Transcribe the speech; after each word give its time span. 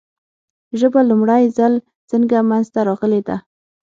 ژبه 0.79 1.01
لومړی 1.09 1.43
ځل 1.57 1.73
څنګه 2.11 2.37
منځ 2.49 2.65
ته 2.73 2.79
راغلې 2.87 3.21
ده؟ 3.27 3.37